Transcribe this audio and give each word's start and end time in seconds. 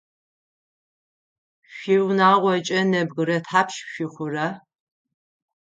Шъуиунагъокӏэ 1.73 2.79
нэбгырэ 2.89 3.37
тхьапш 3.45 3.75
шъухъура? 3.91 4.47